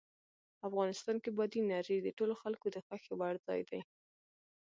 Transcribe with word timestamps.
افغانستان 0.67 1.15
کې 1.23 1.29
بادي 1.37 1.59
انرژي 1.61 1.95
د 2.01 2.09
ټولو 2.17 2.33
خلکو 2.41 2.65
د 2.71 2.77
خوښې 2.85 3.13
وړ 3.17 3.35
ځای 3.47 3.61
دی. 3.69 3.81